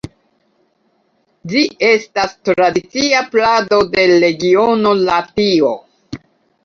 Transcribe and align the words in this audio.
Ĝi 1.51 1.59
estas 1.89 2.33
tradicia 2.49 3.21
plado 3.35 3.83
de 3.97 4.07
regiono 4.25 4.95
Latio. 5.07 5.71